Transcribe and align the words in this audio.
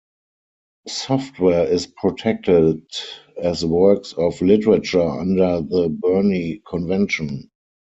Software 0.87 1.67
is 1.67 1.85
protected 1.85 2.81
as 3.39 3.63
works 3.63 4.13
of 4.13 4.41
literature 4.41 5.07
under 5.07 5.61
the 5.61 5.89
Berne 5.89 6.59
Convention. 6.67 7.51